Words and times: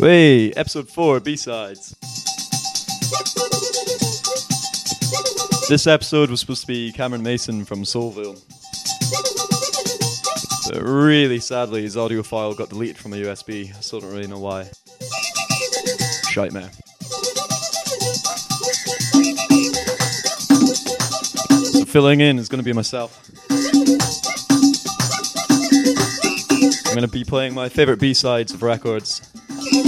Hey, 0.00 0.52
episode 0.52 0.88
4, 0.88 1.18
B-Sides. 1.18 1.96
This 5.68 5.88
episode 5.88 6.30
was 6.30 6.38
supposed 6.38 6.60
to 6.60 6.68
be 6.68 6.92
Cameron 6.92 7.24
Mason 7.24 7.64
from 7.64 7.82
Soulville. 7.82 8.40
But 10.70 10.82
really 10.84 11.40
sadly, 11.40 11.82
his 11.82 11.96
audio 11.96 12.22
file 12.22 12.54
got 12.54 12.68
deleted 12.68 12.96
from 12.96 13.12
a 13.12 13.16
USB. 13.16 13.76
I 13.76 13.80
still 13.80 13.98
don't 13.98 14.12
really 14.12 14.28
know 14.28 14.38
why. 14.38 14.70
Shite 16.30 16.52
man. 16.52 16.70
So 21.72 21.84
filling 21.86 22.20
in 22.20 22.38
is 22.38 22.48
going 22.48 22.60
to 22.60 22.64
be 22.64 22.72
myself. 22.72 23.20
I'm 26.86 26.94
going 26.94 27.02
to 27.02 27.08
be 27.08 27.24
playing 27.24 27.52
my 27.52 27.68
favorite 27.68 27.98
B-sides 27.98 28.54
of 28.54 28.62
records. 28.62 29.27
I'm 29.78 29.86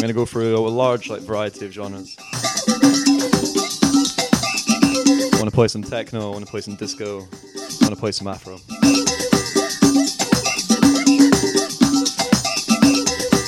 going 0.00 0.08
to 0.08 0.14
go 0.14 0.24
through 0.24 0.56
a 0.56 0.60
large 0.68 1.10
like 1.10 1.20
variety 1.20 1.66
of 1.66 1.72
genres. 1.72 2.16
I 5.32 5.36
want 5.38 5.50
to 5.50 5.54
play 5.54 5.68
some 5.68 5.82
techno, 5.82 6.30
I 6.30 6.32
want 6.32 6.46
to 6.46 6.50
play 6.50 6.62
some 6.62 6.76
disco, 6.76 7.18
I 7.18 7.22
want 7.82 7.94
to 7.94 7.96
play 7.96 8.12
some 8.12 8.28
afro. 8.28 8.58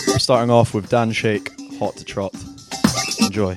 We're 0.09 0.19
starting 0.19 0.51
off 0.51 0.75
with 0.75 0.91
Dan 0.91 1.13
Shake, 1.13 1.51
Hot 1.79 1.97
to 1.97 2.05
Trot. 2.05 2.35
Enjoy. 3.21 3.57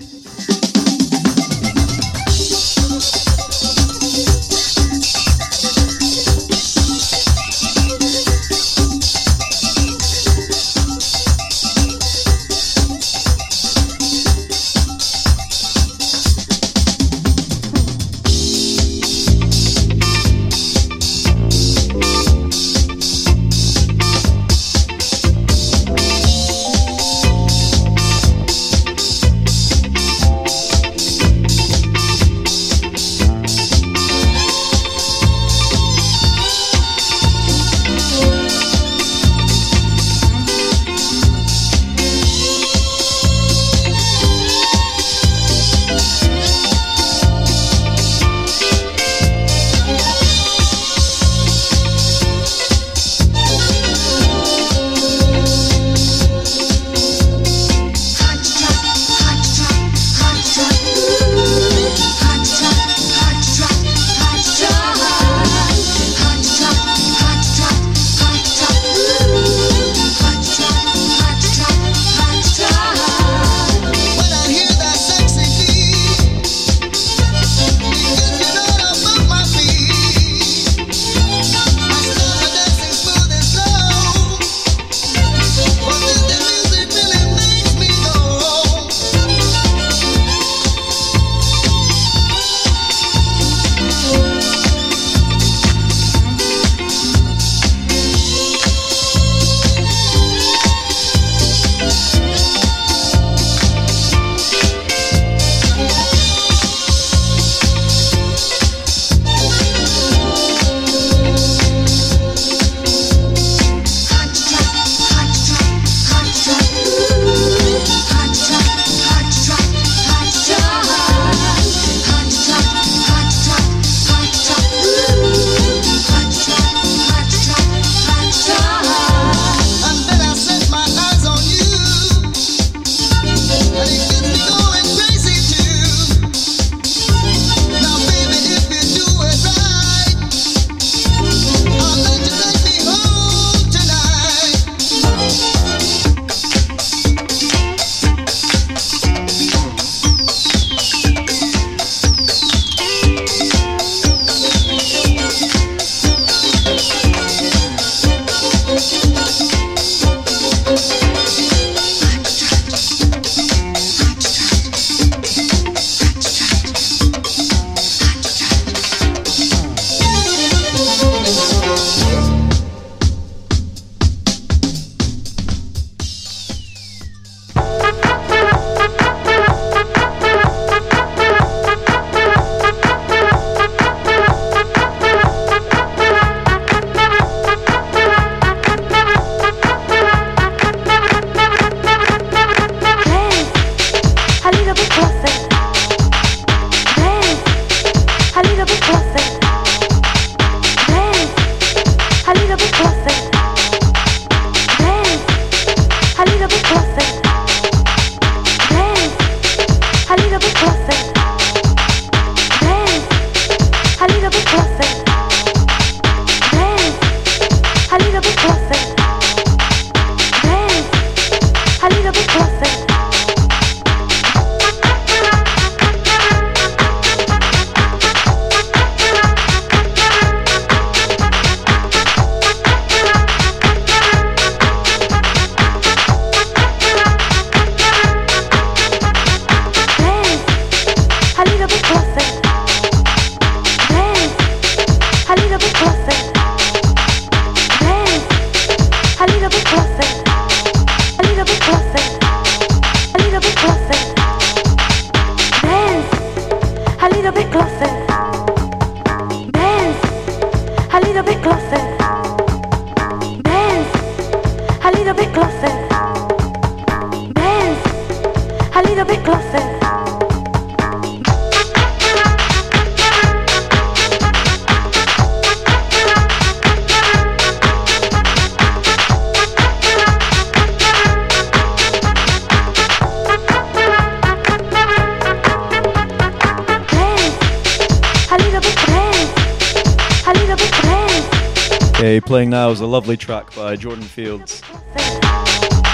Playing 292.47 292.63
now 292.63 292.71
is 292.71 292.81
a 292.81 292.85
lovely 292.85 293.17
track 293.17 293.53
by 293.55 293.75
Jordan 293.75 294.03
Fields 294.03 294.61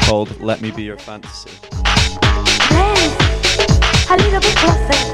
called 0.06 0.40
Let 0.40 0.62
Me 0.62 0.72
Be 0.72 0.84
Your 0.84 0.98
Fantasy. 0.98 1.50
Dance, 2.70 3.16
a 4.10 4.18
little 4.18 4.40
bit 4.40 4.56
closer. 4.62 5.14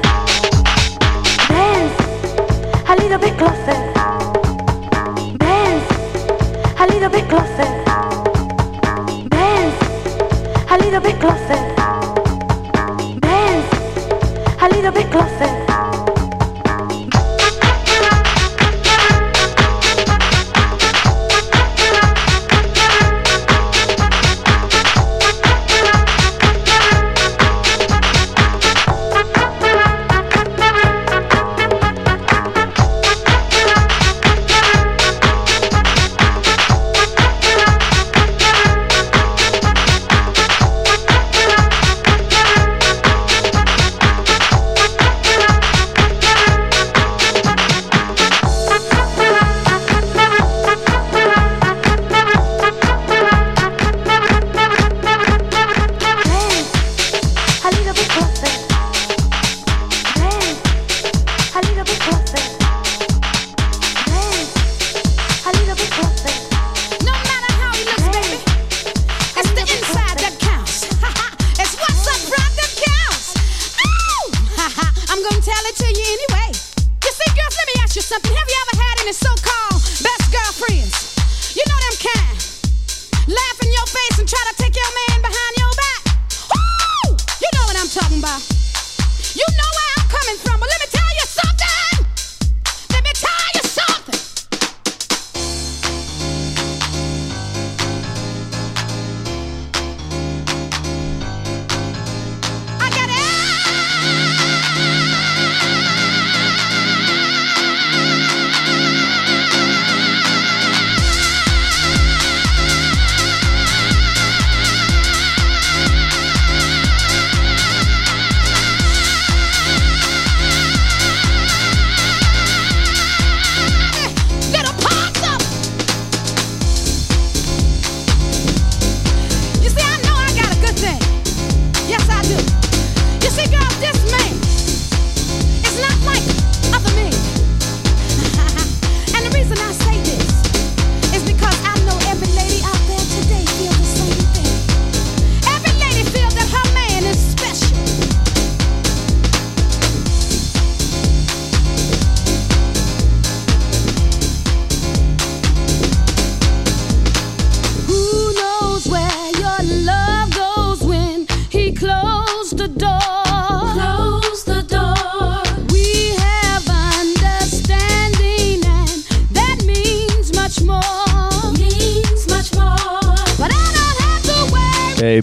Dance, 1.48 1.96
a 2.88 2.96
little 2.96 3.18
bit 3.18 3.38
closer. 3.38 3.76
Dance, 5.38 5.88
a 6.78 6.86
little 6.86 7.10
bit 7.10 7.28
closer. 7.28 7.68
Dance, 9.28 9.80
a 10.70 10.78
little 10.78 11.00
bit 11.00 11.20
closer. 11.20 11.58
Dance, 13.20 13.70
a 14.60 14.68
little 14.68 14.92
bit 14.92 15.10
closer. 15.10 15.59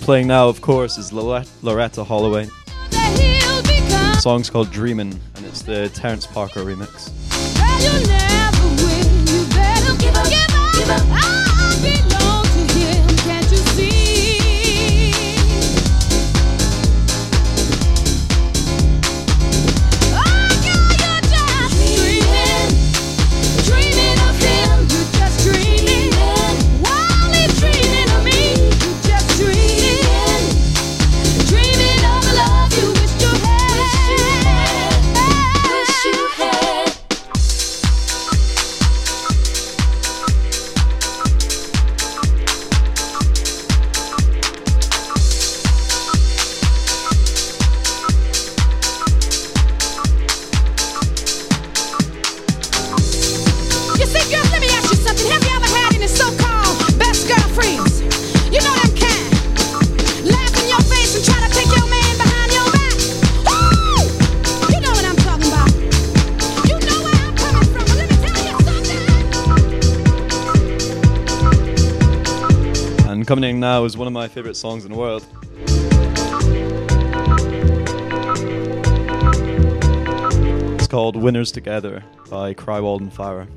Playing 0.07 0.27
now, 0.27 0.47
of 0.47 0.61
course, 0.61 0.97
is 0.97 1.11
Loleatta 1.11 2.05
Holloway. 2.05 2.47
The 2.91 4.19
song's 4.21 4.49
called 4.49 4.71
Dreamin', 4.71 5.19
and 5.35 5.45
it's 5.45 5.63
the 5.63 5.89
Terrence 5.89 6.25
Parker 6.25 6.61
remix. 6.61 7.11
Coming 73.27 73.43
In 73.43 73.59
now 73.59 73.83
is 73.83 73.97
one 73.97 74.07
of 74.07 74.13
my 74.13 74.29
favorite 74.29 74.55
songs 74.55 74.85
in 74.85 74.91
the 74.93 74.97
world. 74.97 75.27
It's 80.75 80.87
called 80.87 81.17
Winners 81.17 81.51
Together 81.51 82.05
by 82.29 82.53
Cry 82.53 82.79
Walden 82.79 83.11
Farah. 83.11 83.47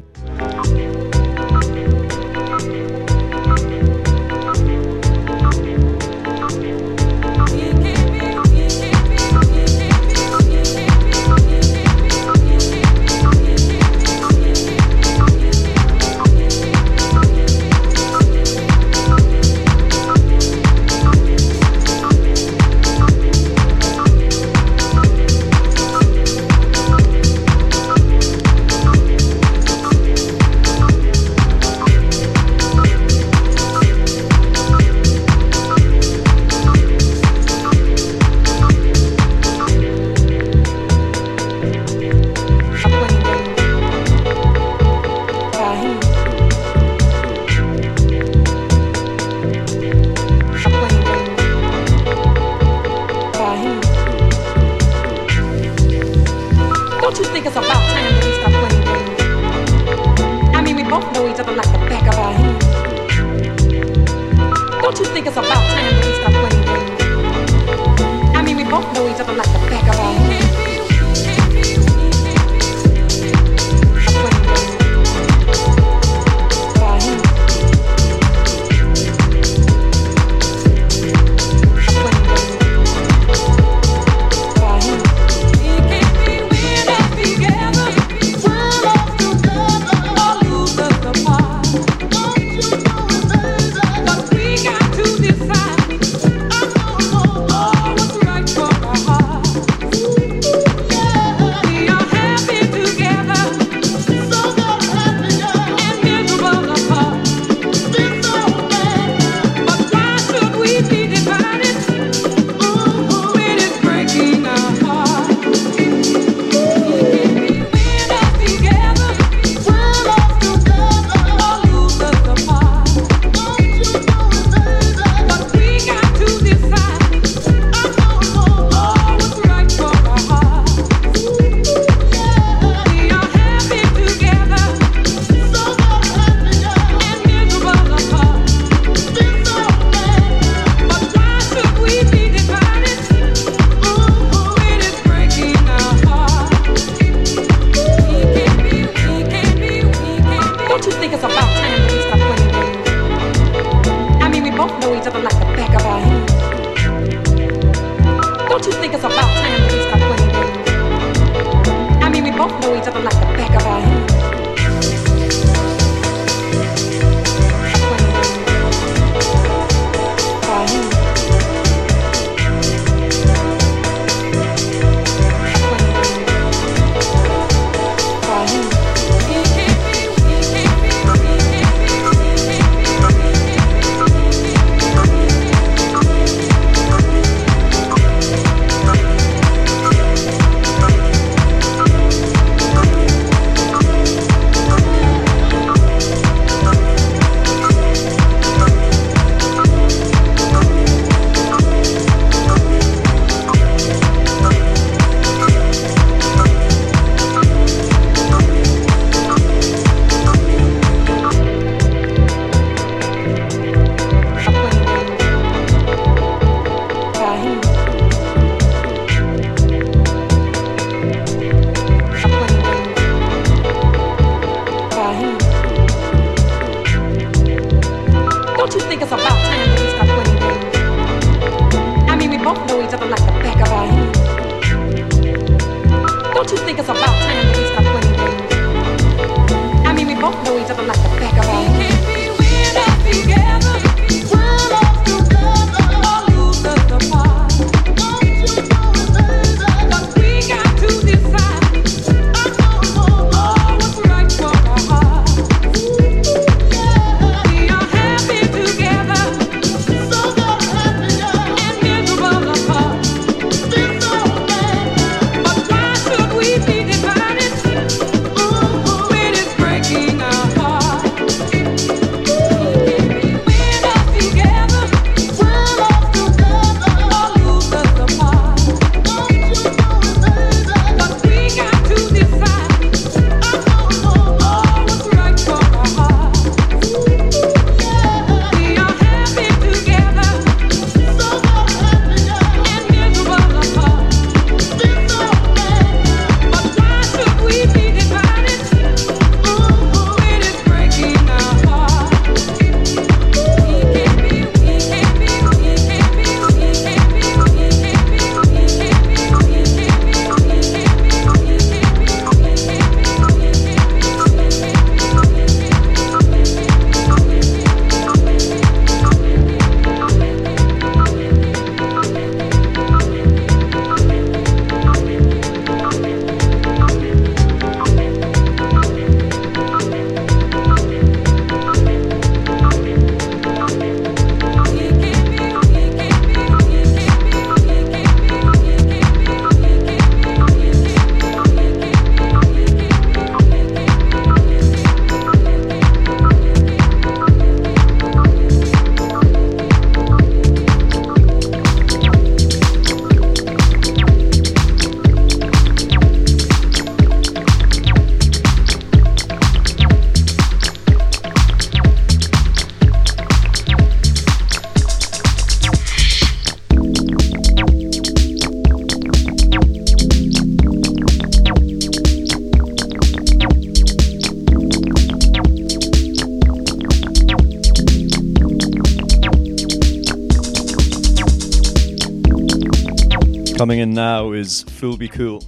Coming 383.71 383.83
in 383.83 383.95
now 383.95 384.33
is 384.33 384.65
Fool 384.65 384.97
Be 384.97 385.07
Cool 385.07 385.45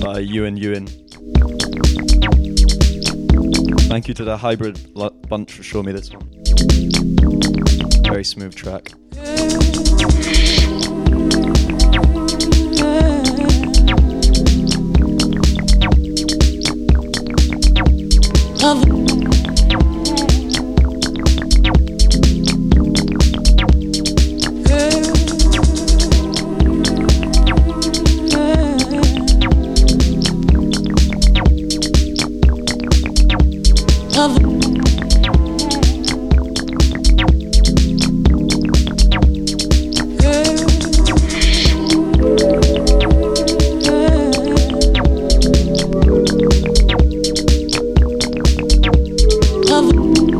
by 0.00 0.18
Ewan 0.18 0.56
Ewan. 0.56 0.88
Thank 3.86 4.08
you 4.08 4.14
to 4.14 4.24
the 4.24 4.36
hybrid 4.36 4.80
bunch 5.28 5.52
for 5.52 5.62
showing 5.62 5.86
me 5.86 5.92
this 5.92 6.10
one. 6.12 6.28
Very 8.02 8.24
smooth 8.24 8.52
track. 8.52 8.97
love. 49.80 50.37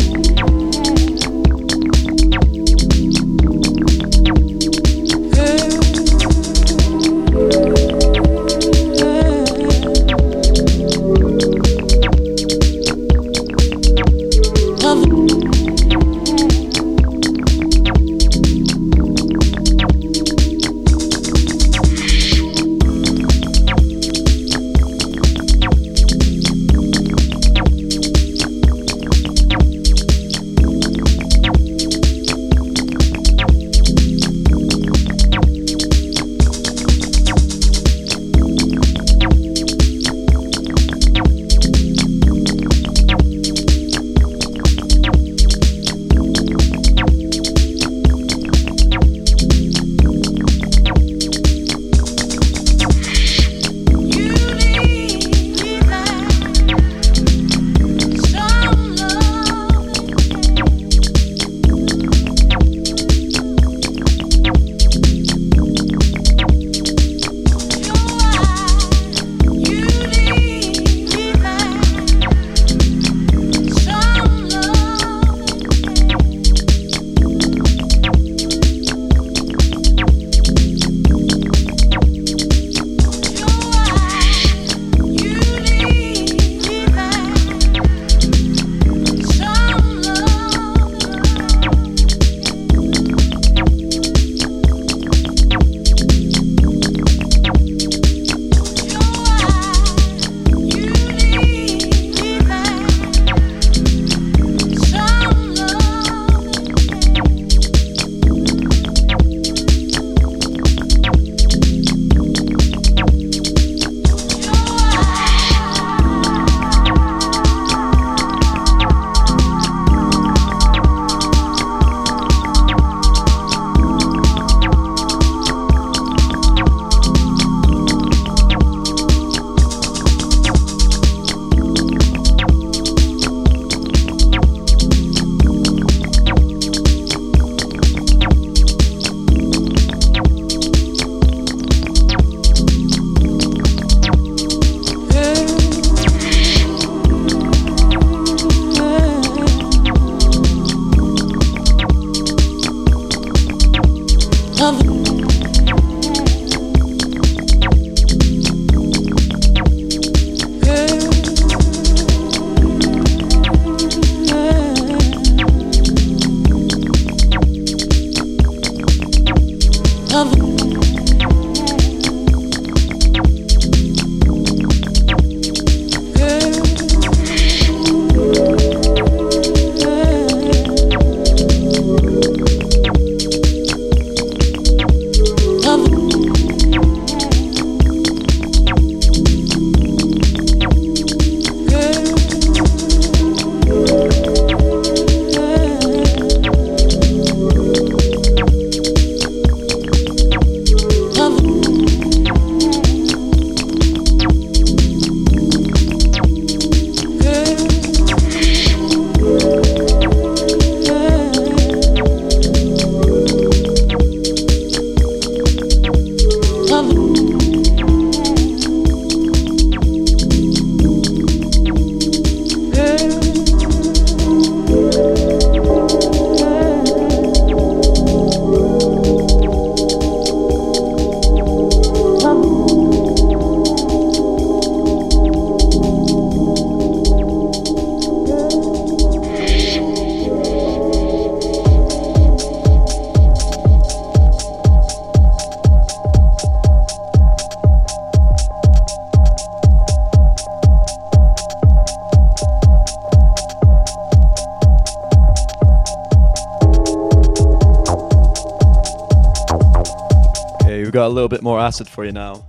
Bit 261.77 261.87
for 261.87 262.05
you 262.05 262.13
now. 262.13 262.47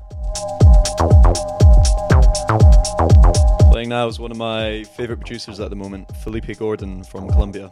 Playing 3.69 3.89
now 3.89 4.07
is 4.07 4.17
one 4.17 4.31
of 4.31 4.37
my 4.37 4.85
favorite 4.95 5.17
producers 5.17 5.59
at 5.59 5.69
the 5.69 5.75
moment, 5.75 6.15
Felipe 6.17 6.57
Gordon 6.57 7.03
from 7.03 7.29
Colombia. 7.29 7.69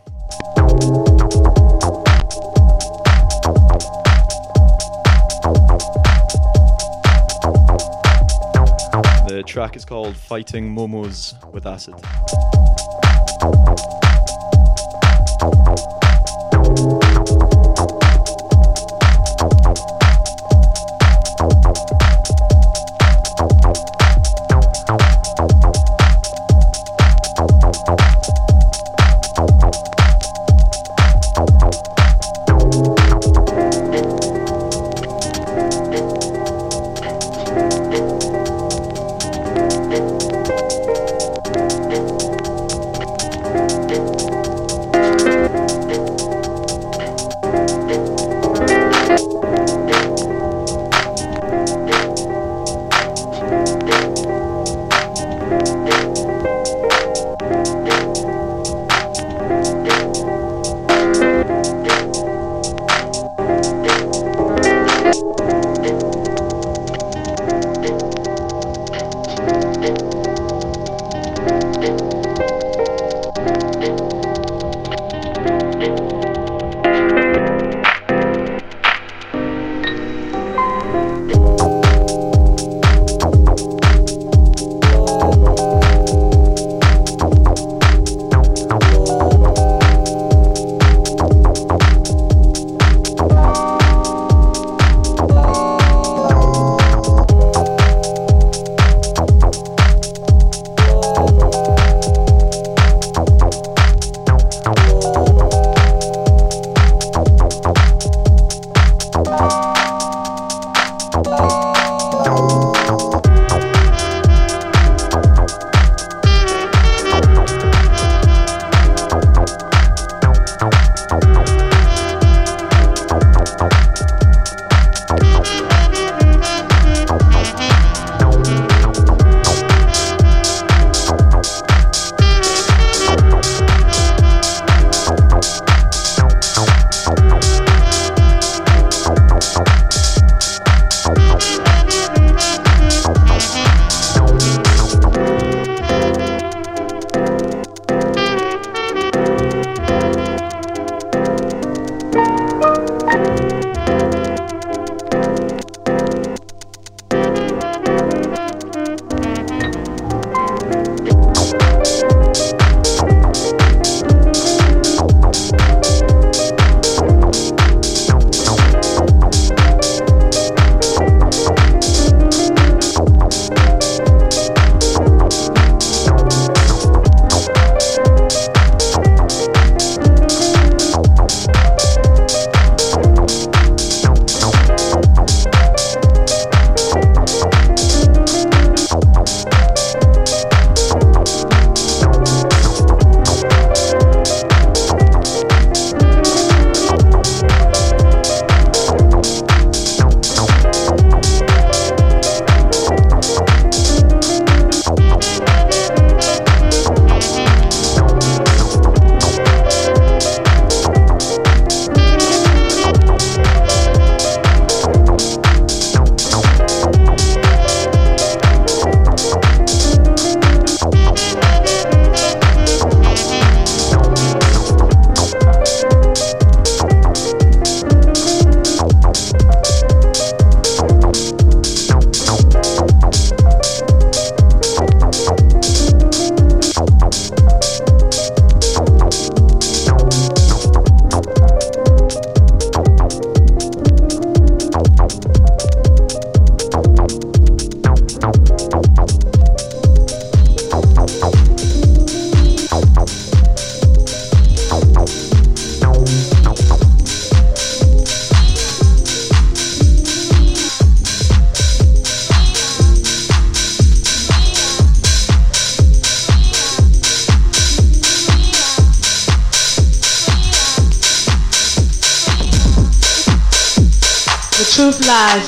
The 9.27 9.43
track 9.45 9.77
is 9.77 9.85
called 9.85 10.17
Fighting 10.17 10.75
Momos 10.75 11.33
with 11.53 11.65
Acid. 11.65 11.95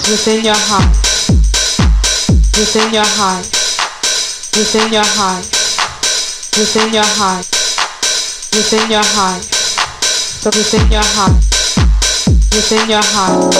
Within 0.09 0.43
your 0.43 0.55
heart, 0.57 0.89
within 2.57 2.91
your 2.91 3.05
heart, 3.05 3.45
within 4.57 4.91
your 4.91 5.05
heart, 5.05 5.45
within 6.57 6.91
your 6.91 7.05
heart, 7.05 7.45
within 8.51 8.89
your 8.89 9.03
heart, 9.05 9.43
so 9.43 10.49
within 10.49 10.91
your 10.91 11.03
heart, 11.03 11.35
within 12.49 12.89
your 12.89 13.03
heart. 13.03 13.53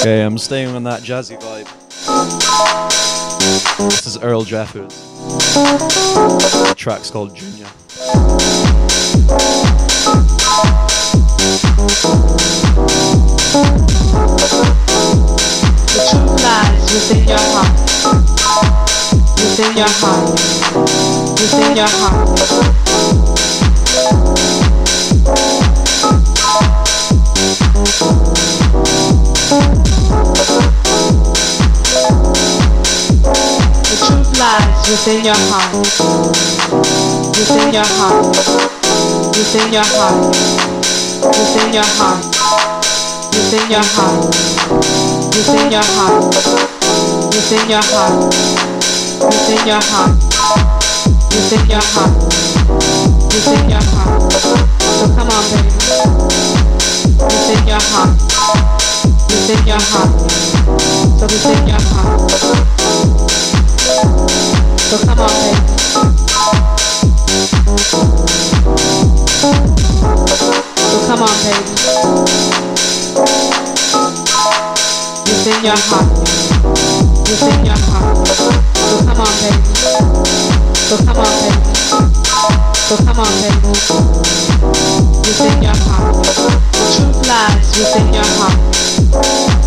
Okay, 0.00 0.22
I'm 0.22 0.36
staying 0.36 0.74
on 0.76 0.84
that 0.84 1.00
jazzy 1.00 1.40
vibe. 1.40 1.68
This 3.78 4.06
is 4.06 4.18
Earl 4.18 4.44
Jeffers. 4.44 5.09
The 5.20 6.74
track's 6.76 7.10
called 7.10 7.36
Junior. 7.36 7.66
The 15.86 16.00
truth 16.08 16.42
lies 16.42 16.92
within 16.92 17.28
your 17.28 17.38
heart. 17.38 17.76
Within 19.36 19.76
your 19.76 19.88
heart. 19.88 20.30
Within 21.38 21.76
your 21.76 21.88
heart. 21.88 22.89
Within 34.90 35.24
your 35.24 35.38
heart. 35.46 35.70
Within 37.38 37.72
your 37.72 37.86
heart. 37.86 38.26
Within 39.36 39.72
your 39.72 39.86
heart. 39.86 40.34
Within 41.22 41.72
your 41.72 41.84
heart. 41.94 42.18
Within 43.30 43.70
your 43.70 43.86
heart. 43.94 44.34
Within 45.30 45.70
your 45.70 45.86
heart. 45.94 46.34
Within 47.30 47.70
your 47.70 47.82
heart. 47.86 48.34
Within 49.30 49.62
your 49.70 49.80
heart. 49.80 50.18
Within 51.30 51.70
your 51.70 51.86
heart. 51.94 52.18
Within 53.30 53.70
your 53.70 53.84
heart. 53.94 54.32
So 54.98 55.06
come 55.14 55.30
on, 55.30 55.44
baby. 55.54 55.70
Within 57.30 57.62
your 57.70 57.82
heart. 57.94 58.18
Within 59.30 59.66
your 59.70 59.78
heart. 59.78 60.10
So 61.20 61.26
within 61.30 61.68
your 61.68 61.78
heart. 61.78 62.79
So 64.90 64.98
come 65.06 65.20
on, 65.20 65.30
baby. 65.30 66.80
So 70.90 70.98
come 71.06 71.22
on, 71.22 71.36
baby. 71.46 71.70
Within 75.30 75.62
your 75.64 75.78
heart. 75.78 76.10
Within 77.30 77.66
your 77.66 77.78
heart. 77.78 78.26
So 78.26 78.98
come 79.06 79.20
on, 79.20 79.30
baby. 79.38 79.62
So 80.90 80.96
come 80.98 81.18
on, 81.22 81.32
baby. 81.38 81.62
So 82.88 82.96
come 82.96 83.20
on, 83.20 83.32
baby. 83.38 83.70
Within 85.22 85.62
your 85.62 85.78
heart. 85.86 86.18
The 86.74 86.82
truth 86.96 87.28
lies 87.28 87.68
within 87.78 88.12
your 88.12 88.26
heart. 88.26 89.59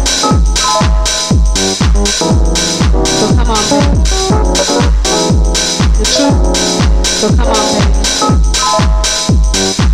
So 7.24 7.30
come 7.30 7.48
on, 7.48 7.56
baby. 7.56 7.94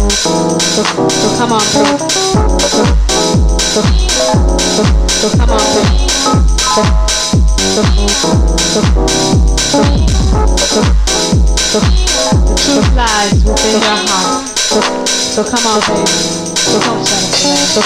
So, 0.10 0.82
so 0.82 1.30
come 1.38 1.52
on, 1.52 1.62
baby. 1.62 1.94
So, 3.70 3.82
so, 5.08 5.30
come 5.38 5.52
on. 5.52 5.60
So, 5.60 5.86
so, 7.70 8.02
so, 10.60 10.82
so, 11.60 11.78
so, 11.78 11.80
your 13.78 13.98
heart. 14.10 14.50
So, 14.58 14.82
so 15.14 15.44
come 15.44 15.66
on, 15.68 15.80
baby. 15.82 16.10
So 16.10 16.80
come, 16.82 17.06
so. 17.06 17.82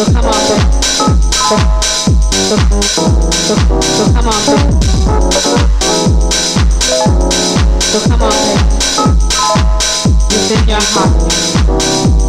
So 0.00 0.06
come 0.06 0.24
on. 0.24 0.32
So, 0.32 0.56
come 4.14 4.28
on. 4.28 4.40
So 7.84 8.00
come 8.08 8.22
on. 8.22 8.32
It's 10.30 10.50
in 10.56 10.68
your 10.68 10.80
heart. 10.80 11.12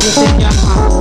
It's 0.03 0.17
in 0.19 0.39
your 0.41 0.51
heart. 0.51 0.91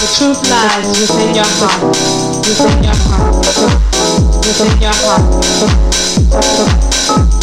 The 0.00 0.08
truth 0.16 0.40
lies 0.48 0.88
within 0.98 1.34
your 1.34 1.44
heart. 1.44 1.82
Within 2.48 2.80
your 2.82 2.96
heart. 2.96 3.44
Within 4.40 4.72
your 4.80 4.96
heart. 5.04 5.20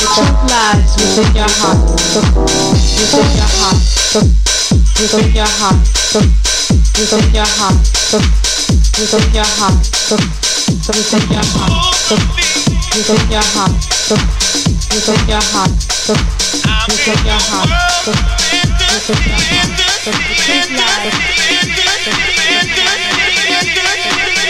The 0.02 0.08
truth 0.16 0.42
lies 0.50 0.92
within 0.98 1.30
your 1.36 1.52
heart. 1.62 1.78
Within 2.98 3.30
your 3.38 3.52
heart 3.62 4.43
wiggle 5.00 5.28
your 5.34 5.48
heart, 5.48 5.86
so 5.86 6.20
wiggle 6.98 7.26
your 7.34 7.46
heart, 7.46 7.86
so 7.86 8.18
wiggle 8.98 9.26
your 9.34 9.46
heart, 9.46 9.86
so 9.86 10.18
so 10.18 10.92
wiggle 10.94 11.24
your 11.34 11.44
heart, 11.44 11.74
so 11.94 12.16
wiggle 12.94 13.22
your 13.32 13.44
heart, 13.54 13.74
so 13.82 14.16
wiggle 14.92 15.18
your 15.28 15.42
heart, 15.42 15.72
so 15.82 16.16
wiggle 16.84 17.18
your 17.26 17.40
heart, 17.42 17.42
so 17.42 17.42
wiggle 17.42 17.42
your 17.42 17.42
heart, 17.50 17.70
so 18.04 18.12
wiggle 18.94 19.20
your 19.24 19.34
heart, 19.34 19.58
so 20.04 20.12
wiggle 23.16 23.50
your 23.56 24.38
heart. 24.38 24.43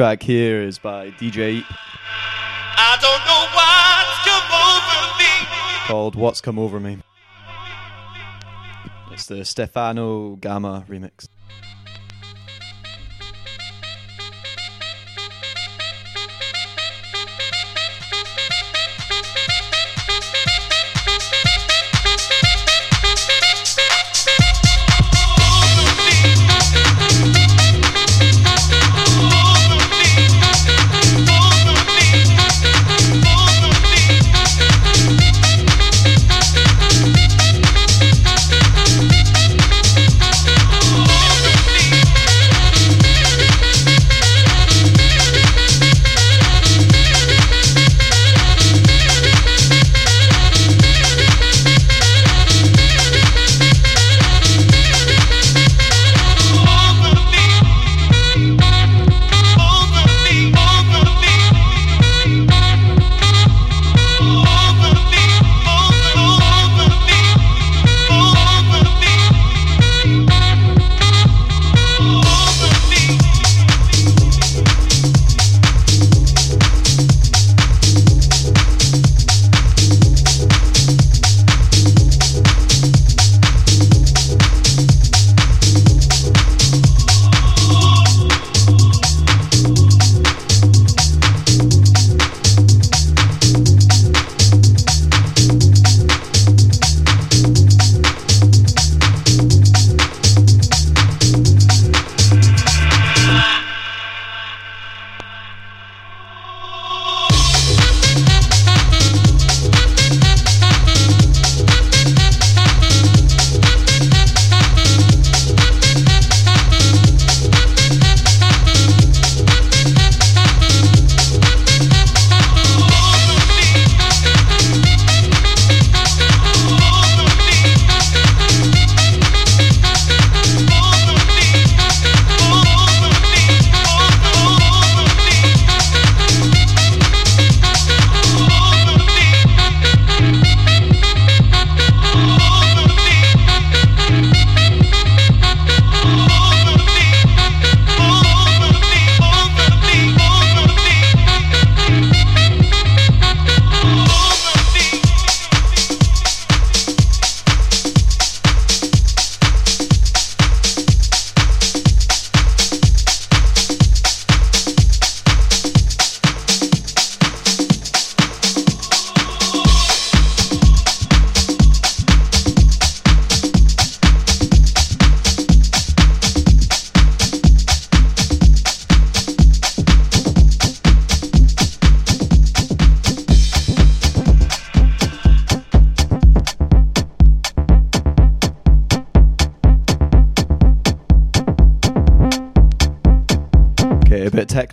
Track 0.00 0.22
here 0.22 0.62
is 0.62 0.78
by 0.78 1.10
DJ 1.10 1.62
I 2.78 2.96
don't 3.02 3.22
know 3.28 3.44
what's 3.52 4.24
come 4.24 4.48
over 4.56 5.18
me. 5.18 5.86
called 5.86 6.16
What's 6.16 6.40
Come 6.40 6.58
Over 6.58 6.80
Me. 6.80 6.96
It's 9.12 9.26
the 9.26 9.44
Stefano 9.44 10.36
Gamma 10.36 10.86
remix. 10.88 11.28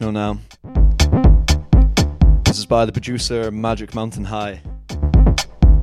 Techno 0.08 0.12
now. 0.12 0.40
This 2.44 2.58
is 2.58 2.66
by 2.66 2.86
the 2.86 2.92
producer 2.92 3.52
Magic 3.52 3.94
Mountain 3.94 4.26
High. 4.26 4.62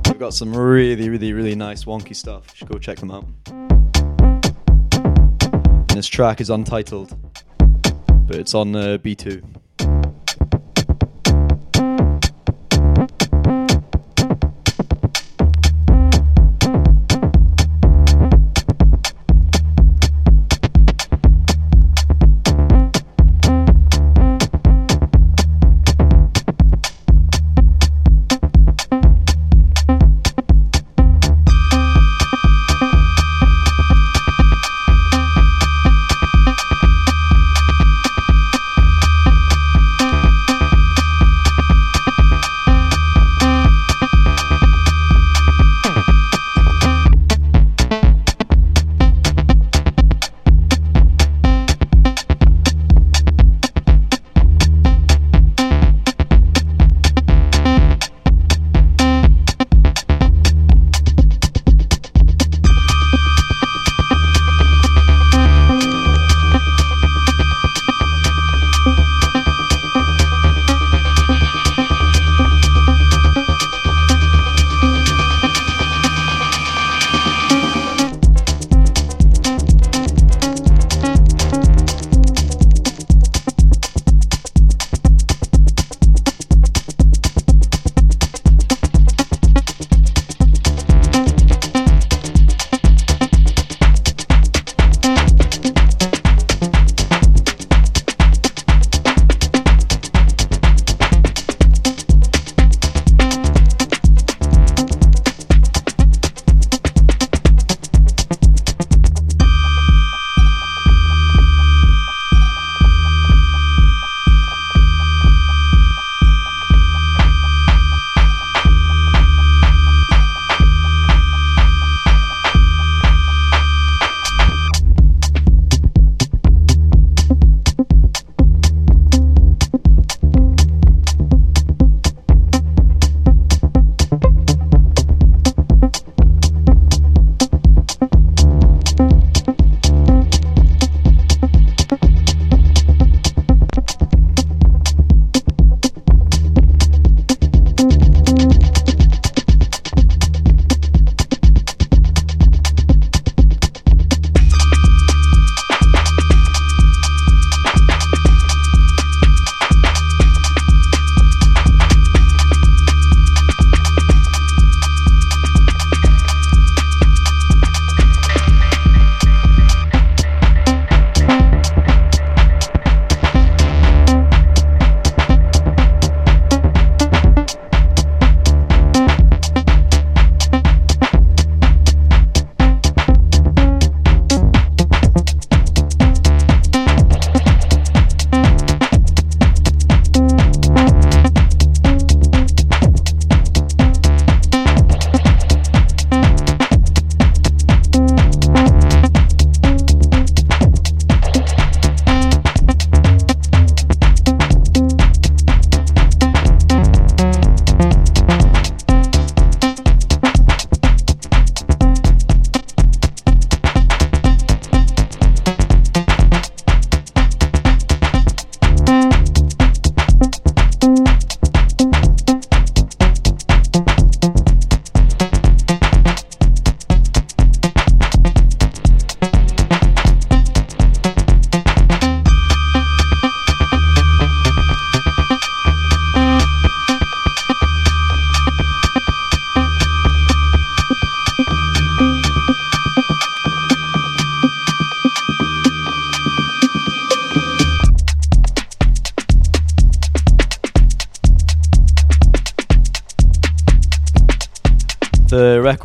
They've 0.03 0.19
got 0.19 0.33
some 0.33 0.55
really, 0.55 1.09
really, 1.09 1.33
really 1.33 1.55
nice 1.55 1.85
wonky 1.85 2.15
stuff. 2.15 2.45
You 2.51 2.57
should 2.57 2.69
go 2.69 2.77
check 2.77 2.97
them 2.97 3.11
out. 3.11 3.25
And 5.89 5.89
this 5.89 6.07
track 6.07 6.41
is 6.41 6.49
untitled, 6.49 7.15
but 8.27 8.37
it's 8.37 8.53
on 8.53 8.75
uh, 8.75 8.97
B2. 8.97 9.54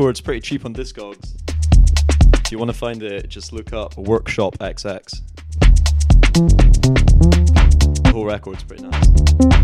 Record's 0.01 0.23
pretty 0.23 0.41
cheap 0.41 0.65
on 0.65 0.73
Discogs. 0.73 1.35
If 2.47 2.51
you 2.51 2.57
want 2.57 2.71
to 2.71 2.77
find 2.77 3.03
it, 3.03 3.29
just 3.29 3.53
look 3.53 3.75
up 3.75 3.99
Workshop 3.99 4.57
XX. 4.57 5.21
The 8.05 8.11
whole 8.11 8.25
record's 8.25 8.63
pretty 8.63 8.85
nice. 8.85 9.60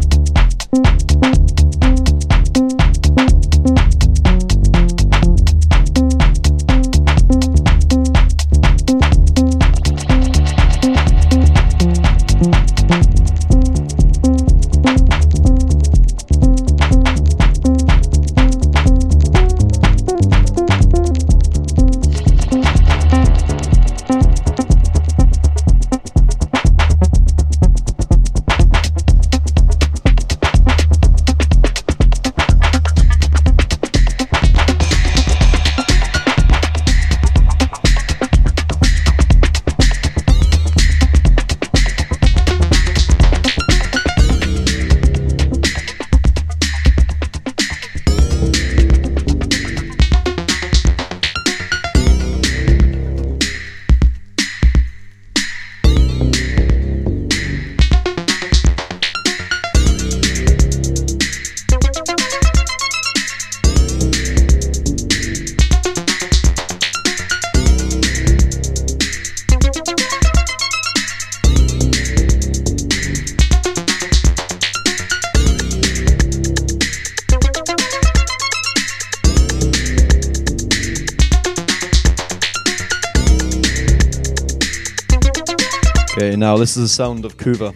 Okay, 86.37 86.41
now 86.41 86.59
this 86.59 86.77
is 86.77 86.83
the 86.83 86.89
sound 86.89 87.25
of 87.25 87.39
Kuva. 87.39 87.75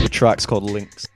The 0.00 0.08
track's 0.08 0.46
called 0.46 0.62
Links. 0.62 1.08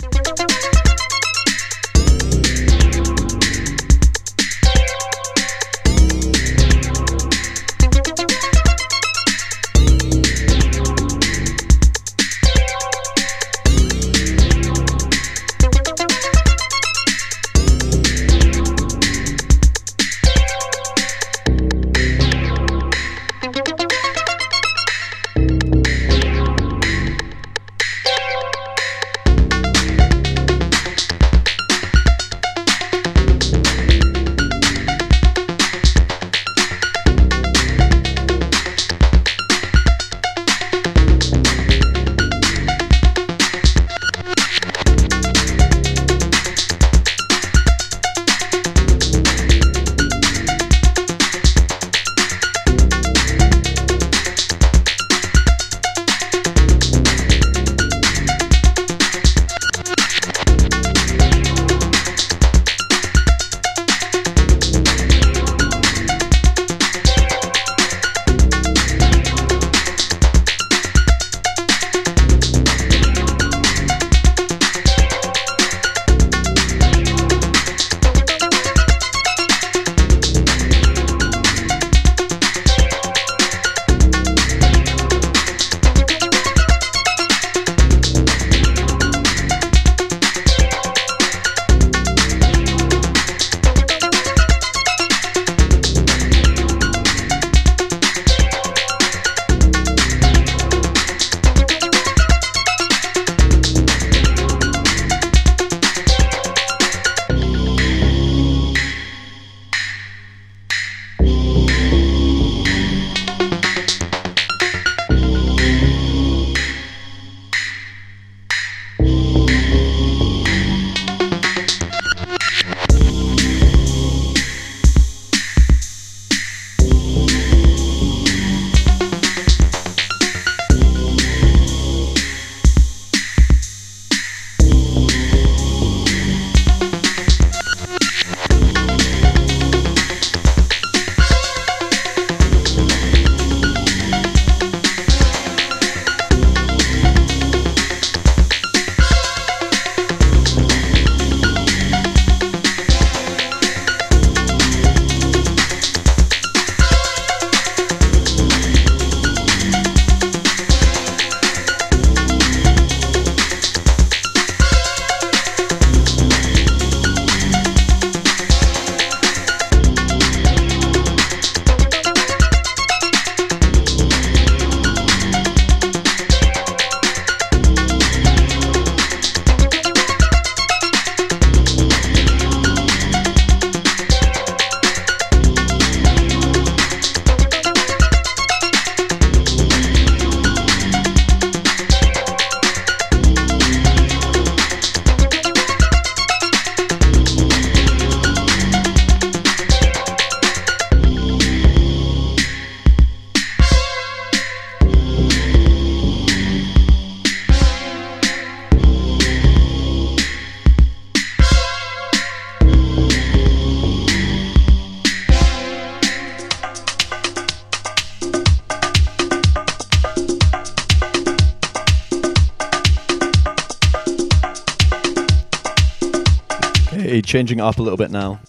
Changing 227.26 227.58
it 227.58 227.62
up 227.62 227.78
a 227.78 227.82
little 227.82 227.96
bit 227.96 228.10
now. 228.10 228.40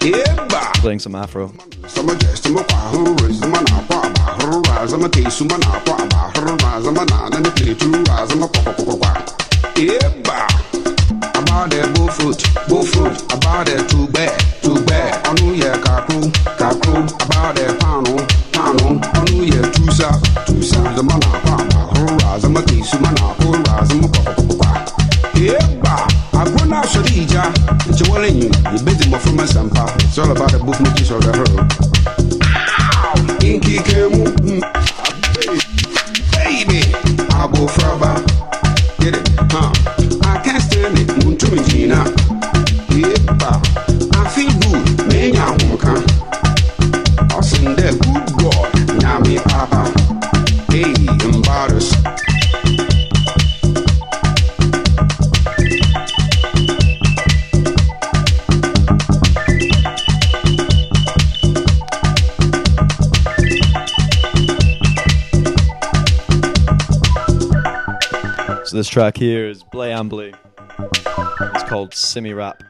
Eba. 0.00 0.74
Playing 0.74 1.00
some 1.00 1.14
Afro. 1.14 1.52
About 11.34 11.70
that 11.70 11.92
bull 11.94 12.08
fruit, 12.08 12.68
bull 12.68 12.84
fruit. 12.84 13.22
About 13.32 13.66
that 13.66 13.88
too 13.90 14.06
bad. 14.12 14.57
It's 30.18 30.26
all 30.26 30.32
about 30.32 30.50
the 30.50 30.58
book 30.58 30.74
herd. 31.30 31.78
Inky 33.40 33.78
Kemu, 33.78 34.27
Track 68.88 69.18
here 69.18 69.46
is 69.46 69.62
Blay 69.62 69.90
Ambolley. 69.90 70.34
It's 70.78 71.62
called 71.64 71.92
Simi 71.94 72.32
Rap. 72.32 72.62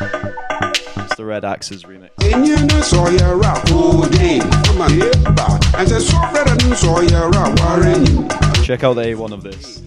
It's 0.00 1.14
the 1.16 1.24
Red 1.24 1.44
Axes 1.44 1.82
remix. 1.84 2.10
Enye 2.20 2.56
na 2.66 2.80
sọyẹ 2.80 3.42
ra 3.42 3.54
kóde, 3.66 4.40
ọmọ 4.70 4.86
yẹ 4.98 5.10
bá. 5.36 5.46
Ẹsẹ̀ 5.80 6.00
sọ́fẹ̀rẹ̀ 6.00 6.56
ní 6.64 6.74
sọyẹ 6.82 7.20
ra 7.34 7.44
wárẹ̀ 7.58 7.96
yìí. 8.04 8.64
Check 8.64 8.84
out 8.84 8.94
the 8.94 9.02
A1 9.02 9.32
of 9.32 9.42
this. 9.42 9.80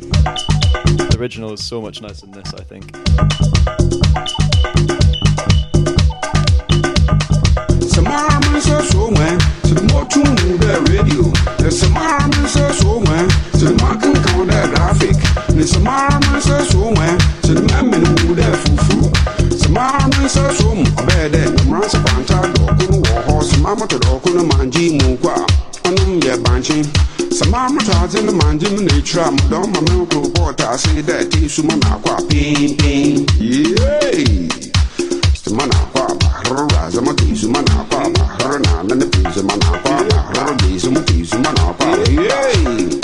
The 1.10 1.18
original 1.20 1.54
is 1.54 1.64
so 1.64 1.82
much 1.82 2.02
nicer 2.02 2.28
than 2.28 2.32
this, 2.32 2.54
I 2.54 2.64
think. 2.64 2.96
Graphic. 15.60 15.60
Ní 15.60 15.68
samara 15.68 16.20
mi 16.20 16.40
sẹ 16.42 16.72
so 16.72 16.80
wẹ̀, 16.80 17.18
sẹ 17.44 17.54
mẹ́min 17.54 18.04
mú 18.28 18.36
dẹ 18.36 18.50
fufu. 18.64 19.12
Samara 19.60 20.08
mi 20.08 20.30
sẹ 20.30 20.42
so 20.60 20.76
mu 20.76 20.84
ọbẹ̀ 20.98 21.30
dẹ, 21.34 21.42
nyamara 21.56 21.88
sẹ 21.90 22.00
pàǹtà 22.06 22.38
dọ̀kunu 22.56 22.98
wọ̀ 23.02 23.22
họ. 23.28 23.44
Samara 23.50 23.76
mọ̀tò 23.76 23.98
dọ̀kunu 24.06 24.44
máa 24.50 24.64
ń 24.66 24.72
jí 24.74 24.86
mu 25.00 25.18
mu 28.76 28.82
ní 28.82 28.92
ìtura 29.00 29.32
mu. 29.32 29.38
Dọ́n 29.52 29.66
ma 29.74 29.80
dẹ̀ 31.08 31.24
tí 31.32 31.50
suma 31.50 31.74
nà 31.84 31.92
kwa 32.04 32.16
pínpín. 32.30 33.26
Yéé! 33.40 34.50
Zama 35.46 35.66
na 35.66 35.80
ba 35.94 36.06
rura 36.50 36.90
zama 36.92 37.14
ki 37.14 37.36
zama 37.36 37.62
na 37.62 37.76
kwa 37.90 38.02
ba 38.16 38.24
rura 38.40 38.60
na 38.88 38.96
na 38.96 39.06
ki 39.14 39.22
zama 39.36 39.54
na 39.62 39.70
kwa 39.84 39.96
ba 40.10 40.18
rura 40.34 40.54
ki 40.60 40.80
zama 40.80 41.02
ki 41.08 41.24
zama 41.30 41.52
na 41.58 41.74
kwa 41.78 41.88
yay 41.88 42.20
yeba 42.20 42.99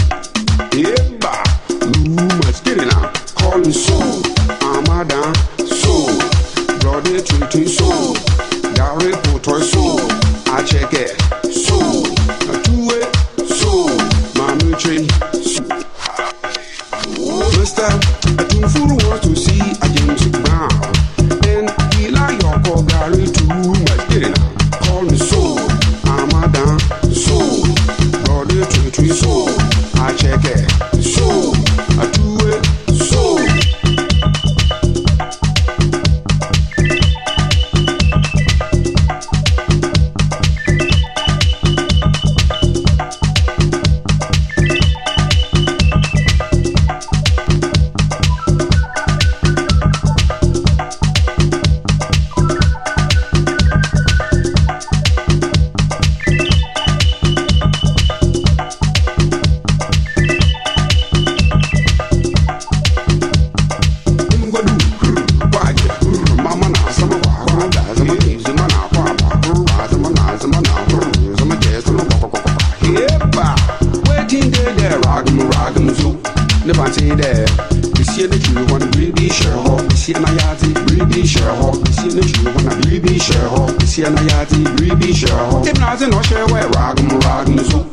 If 85.68 85.80
not, 85.80 86.00
no 86.00 86.22
share 86.22 86.46
where 86.48 86.68
ragum 86.70 87.10
ragum 87.22 87.60
zoo. 87.60 87.90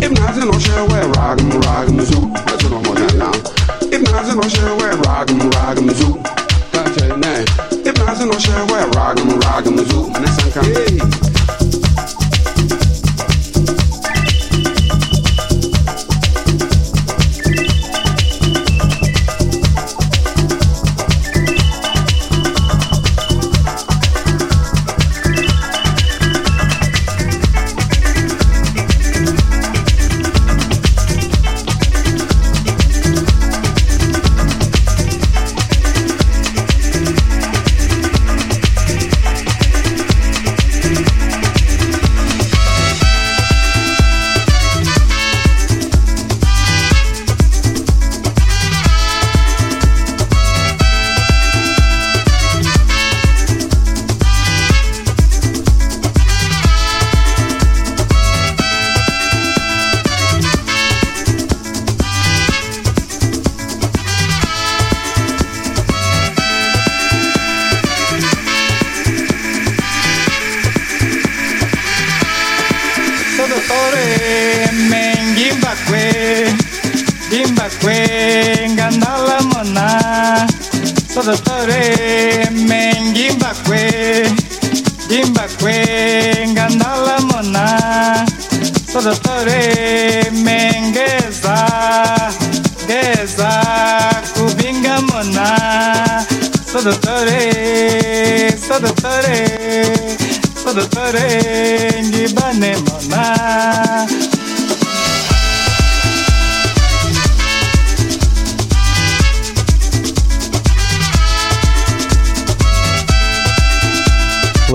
If 0.00 0.12
not, 0.12 0.36
no 0.36 0.58
share 0.58 0.84
where 0.88 1.04
ragum 1.12 1.50
ragum 1.60 2.00
zoo. 2.02 2.32
That's 2.32 2.64
what 2.64 2.72
I'm 2.72 2.86
on 2.86 3.18
now. 3.18 3.32
If 3.92 4.02
not, 4.02 4.26
no 4.34 4.48
share 4.48 4.74
where 4.76 4.94
ragum 4.94 5.50
ragum 5.50 5.90
zoo. 5.92 6.22
That's 6.72 6.96
it, 7.02 7.18
nah. 7.18 7.44
If 7.84 7.98
not, 7.98 8.18
no 8.18 8.38
share 8.38 8.66
where 8.66 8.90
ragum 8.90 9.38
ragum 9.40 9.78
zoo. 9.86 10.06
And 10.14 10.24
it's 10.26 10.42
hey. 10.54 11.65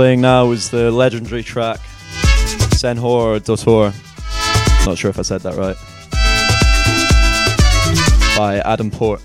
playing 0.02 0.20
now 0.20 0.50
is 0.50 0.72
the 0.72 0.90
legendary 0.90 1.44
track 1.44 1.80
Senhor 2.74 3.40
Dotor. 3.40 3.94
Not 4.84 4.98
sure 4.98 5.12
if 5.12 5.20
I 5.20 5.22
said 5.22 5.42
that 5.42 5.56
right. 5.56 5.78
By 8.36 8.58
Adam 8.66 8.90
Port. 8.90 9.22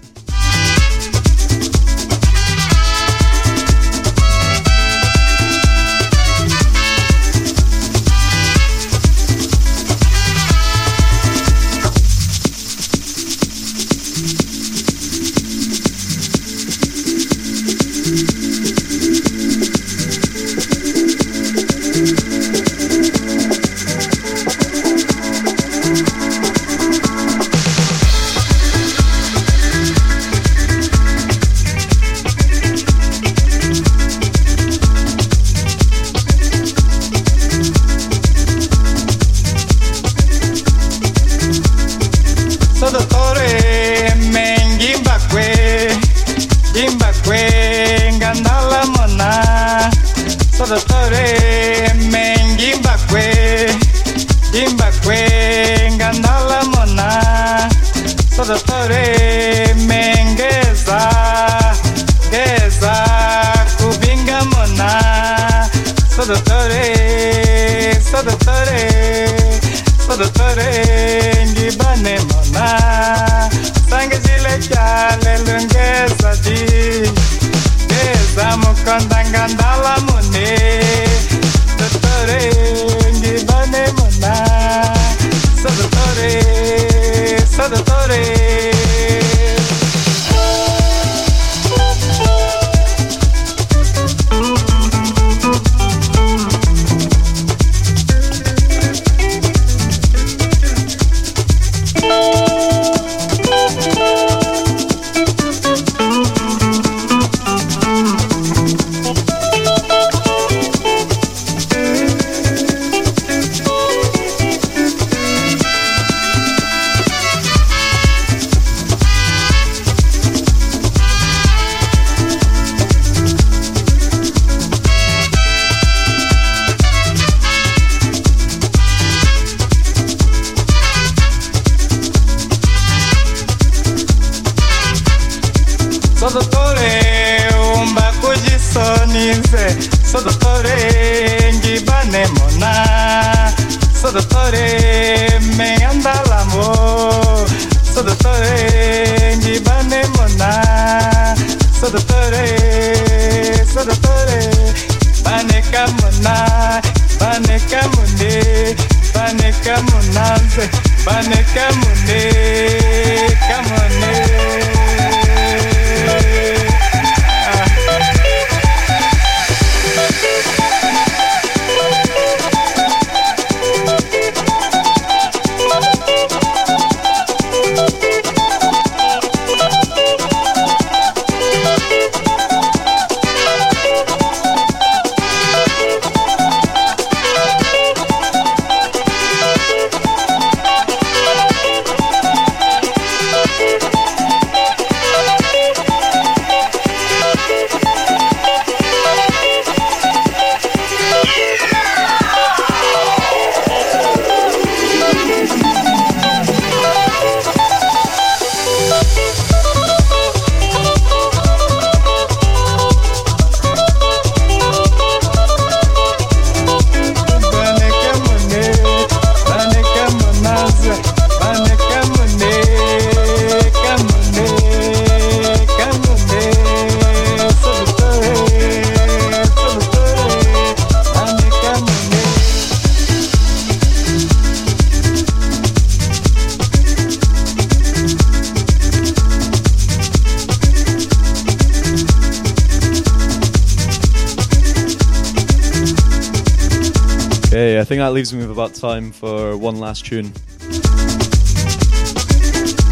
I 247.86 247.88
think 247.88 248.00
that 248.00 248.12
leaves 248.14 248.34
me 248.34 248.40
with 248.40 248.50
about 248.50 248.74
time 248.74 249.12
for 249.12 249.56
one 249.56 249.78
last 249.78 250.04
tune. 250.04 250.32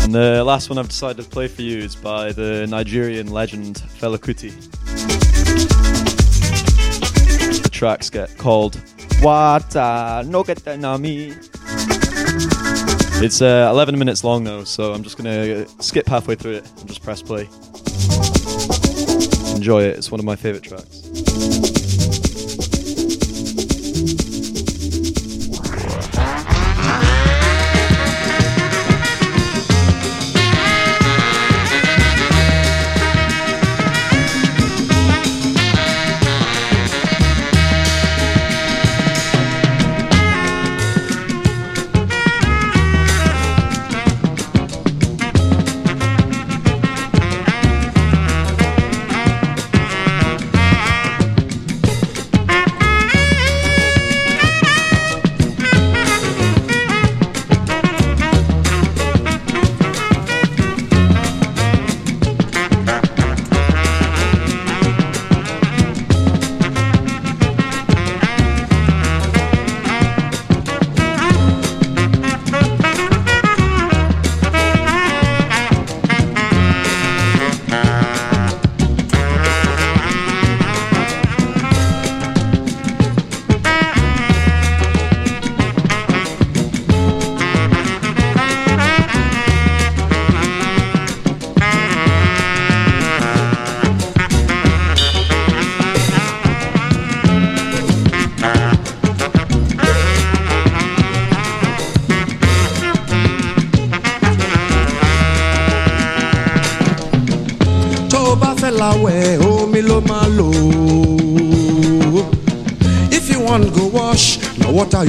And 0.04 0.14
the 0.14 0.44
last 0.46 0.70
one 0.70 0.78
I've 0.78 0.86
decided 0.86 1.24
to 1.24 1.28
play 1.28 1.48
for 1.48 1.62
you 1.62 1.78
is 1.78 1.96
by 1.96 2.30
the 2.30 2.64
Nigerian 2.68 3.32
legend 3.32 3.82
Fela 3.98 4.18
Kuti. 4.18 4.52
The 7.60 7.70
track's 7.70 8.08
get 8.08 8.38
called 8.38 8.74
Wata 9.20 10.24
No 10.28 10.44
Getenami. 10.44 11.32
It's 13.20 13.42
uh, 13.42 13.68
11 13.72 13.98
minutes 13.98 14.22
long 14.22 14.44
though, 14.44 14.62
so 14.62 14.92
I'm 14.94 15.02
just 15.02 15.16
gonna 15.16 15.66
skip 15.82 16.06
halfway 16.06 16.36
through 16.36 16.58
it 16.58 16.70
and 16.78 16.86
just 16.86 17.02
press 17.02 17.20
play. 17.20 17.48
Enjoy 19.56 19.82
it, 19.82 19.98
it's 19.98 20.12
one 20.12 20.20
of 20.20 20.24
my 20.24 20.36
favourite 20.36 20.62
tracks. 20.62 21.93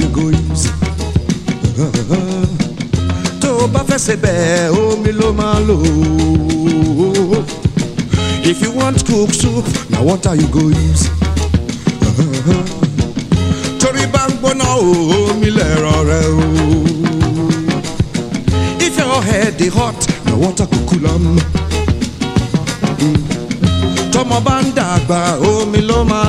You 0.00 0.08
go 0.08 0.28
use. 0.28 0.68
tó 3.40 3.48
o 3.64 3.66
bá 3.68 3.80
fẹ́ 3.88 4.70
omi 4.70 5.12
máa 5.38 5.58
lò 5.68 5.76
ó. 7.36 7.44
if 8.50 8.62
you 8.62 8.70
want 8.72 8.98
cook 9.06 9.30
soup 9.34 9.64
na 9.90 10.00
water 10.00 10.34
you 10.34 10.46
go 10.48 10.60
use. 10.88 11.04
torí 13.80 14.04
bá 14.12 14.22
ń 14.28 14.32
gbóná 14.40 14.68
omi 14.76 15.50
lẹ̀rọ 15.58 15.94
o. 16.32 16.44
if 18.86 18.94
your 18.98 19.22
head 19.28 19.56
dey 19.58 19.68
hot 19.68 19.98
na 20.26 20.32
water 20.42 20.66
go 20.72 20.78
cool 20.88 21.06
am. 21.12 21.24
tọmọ 24.12 24.38
bá 24.46 24.56
ń 24.62 24.66
dàgbà 24.78 25.20
omi 25.52 25.80
ló 25.88 26.04
máa. 26.04 26.26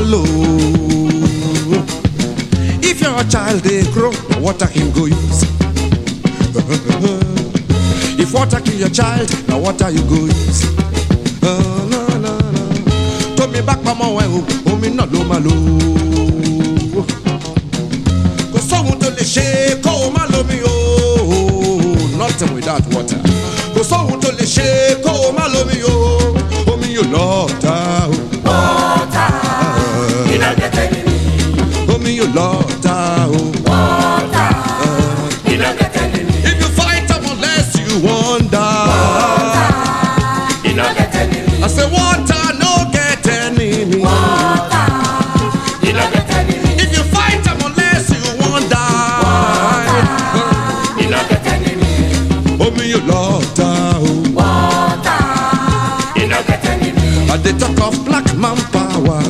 Your 3.18 3.26
child 3.32 3.64
dey 3.64 3.82
grow 3.94 4.12
water 4.40 4.68
him 4.68 4.92
go 4.92 5.06
use. 5.06 5.42
if 8.22 8.32
water 8.34 8.60
kill 8.62 8.76
your 8.78 8.90
child 8.90 9.28
na 9.48 9.58
water 9.58 9.90
you 9.90 10.04
go 10.06 10.26
use. 10.26 10.66
Ah, 11.42 11.88
na, 11.90 12.08
na, 12.22 12.38
na. 12.38 12.58
tómi 13.36 13.62
bá 13.66 13.74
pamọ́ 13.84 14.22
ẹ 14.24 14.26
o 14.38 14.40
omi 14.72 14.88
náà 14.98 15.06
ló 15.14 15.20
máa 15.30 15.40
I 57.48 57.52
dey 57.54 57.60
talk 57.60 57.80
of 57.80 58.04
black 58.06 58.26
man 58.36 58.58
power. 58.76 59.22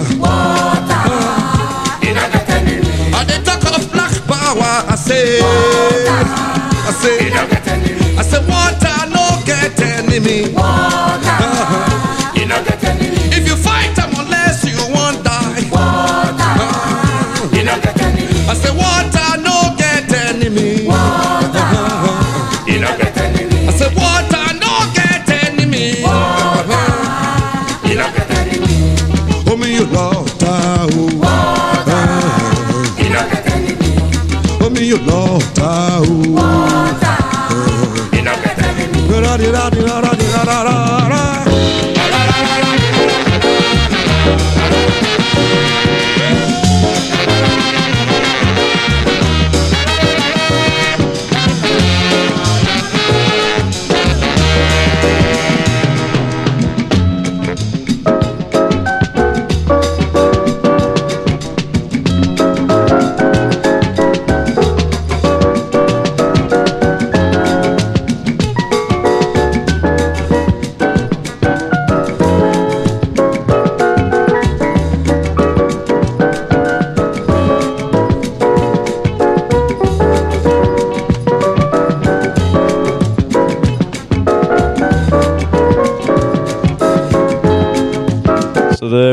I 3.13 3.23
dey 3.27 3.43
talk 3.43 3.63
of 3.77 3.91
black 3.91 4.11
power. 4.25 4.73
I 4.89 4.95
say, 4.95 5.39
I 5.39 6.91
say, 6.99 7.29
I 8.17 8.21
say 8.23 8.39
water 8.49 9.05
no 9.13 9.39
get 9.45 9.79
enemy. 9.81 10.45
If 10.49 11.06
o. 35.99 36.46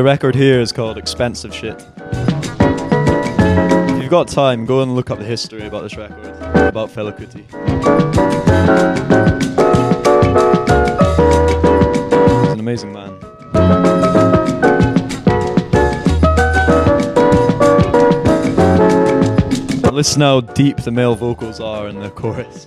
record 0.05 0.35
here 0.35 0.61
is 0.61 0.71
called 0.71 0.99
Expensive 0.99 1.55
Shit. 1.55 1.83
If 2.61 4.03
you've 4.03 4.11
got 4.11 4.29
time, 4.29 4.67
go 4.67 4.83
and 4.83 4.95
look 4.95 5.11
up 5.11 5.19
the 5.19 5.25
history 5.25 5.67
about 5.67 5.83
this 5.83 5.97
record, 5.97 6.27
about 6.57 6.91
Fela 6.91 7.11
Kuti. 7.11 7.47
He's 12.43 12.53
an 12.53 12.61
amazing 12.61 12.93
man. 12.93 13.19
Listen 19.91 20.21
how 20.21 20.43
deep 20.43 20.77
the 20.83 20.91
male 20.91 21.15
vocals 21.15 21.61
are 21.61 21.89
in 21.89 22.01
the 22.01 22.11
chorus. 22.11 22.67